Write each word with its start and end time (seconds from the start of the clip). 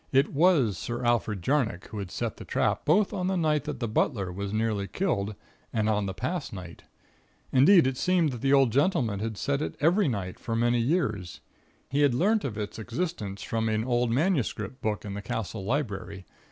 It 0.11 0.33
was 0.33 0.79
Sir 0.79 1.03
Alfred 1.05 1.43
Jarnock 1.43 1.89
who 1.89 1.99
had 1.99 2.09
set 2.09 2.37
the 2.37 2.43
trap, 2.43 2.85
both 2.85 3.13
on 3.13 3.27
the 3.27 3.37
night 3.37 3.65
that 3.65 3.79
the 3.79 3.87
butler 3.87 4.31
was 4.31 4.51
nearly 4.51 4.87
killed, 4.87 5.35
and 5.71 5.87
on 5.87 6.07
the 6.07 6.13
past 6.15 6.53
night. 6.53 6.81
Indeed, 7.51 7.85
it 7.85 7.97
seemed 7.97 8.31
that 8.31 8.41
the 8.41 8.51
old 8.51 8.71
gentleman 8.71 9.19
had 9.19 9.37
set 9.37 9.61
it 9.61 9.75
every 9.79 10.07
night 10.07 10.39
for 10.39 10.55
many 10.55 10.79
years. 10.79 11.39
He 11.91 12.01
had 12.01 12.15
learnt 12.15 12.43
of 12.43 12.57
its 12.57 12.79
existence 12.79 13.43
from 13.43 13.69
an 13.69 13.83
old 13.83 14.09
manuscript 14.09 14.81
book 14.81 15.05
in 15.05 15.13
the 15.13 15.21
Castle 15.21 15.63
library. 15.63 16.25